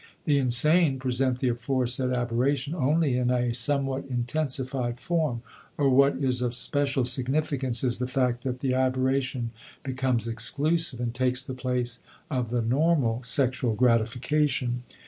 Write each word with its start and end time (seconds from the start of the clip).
The 0.25 0.39
insane 0.39 0.97
present 0.97 1.37
the 1.37 1.49
aforesaid 1.49 2.09
aberration 2.09 2.73
only 2.73 3.15
in 3.17 3.29
a 3.29 3.53
somewhat 3.53 4.03
intensified 4.09 4.99
form; 4.99 5.43
or 5.77 5.91
what 5.91 6.15
is 6.15 6.41
of 6.41 6.55
special 6.55 7.05
significance 7.05 7.83
is 7.83 7.99
the 7.99 8.07
fact 8.07 8.43
that 8.43 8.61
the 8.61 8.73
aberration 8.73 9.51
becomes 9.83 10.27
exclusive 10.27 10.99
and 10.99 11.13
takes 11.13 11.43
the 11.43 11.53
place 11.53 11.99
of 12.31 12.49
the 12.49 12.63
normal 12.63 13.21
sexual 13.21 13.75
gratification. 13.75 14.81